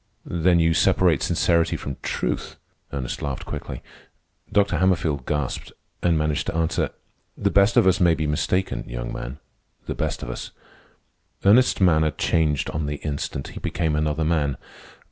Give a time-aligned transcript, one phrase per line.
[0.25, 2.57] "Then you separate sincerity from truth?"
[2.91, 3.83] Ernest laughed quickly.
[4.51, 4.79] Dr.
[4.79, 6.89] Hammerfield gasped, and managed to answer,
[7.37, 9.37] "The best of us may be mistaken, young man,
[9.85, 10.49] the best of us."
[11.45, 13.49] Ernest's manner changed on the instant.
[13.49, 14.57] He became another man.